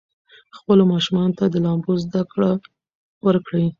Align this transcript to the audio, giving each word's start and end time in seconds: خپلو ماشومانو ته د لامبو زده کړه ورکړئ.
خپلو 0.57 0.83
ماشومانو 0.93 1.37
ته 1.39 1.45
د 1.49 1.55
لامبو 1.65 1.93
زده 2.03 2.21
کړه 2.31 2.51
ورکړئ. 3.27 3.65